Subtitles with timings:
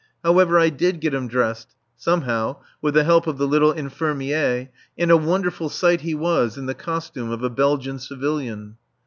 [0.23, 5.11] However, I did get him dressed, somehow, with the help of the little infirmier, and
[5.11, 8.77] a wonderful sight he was, in the costume of a Belgian civilian.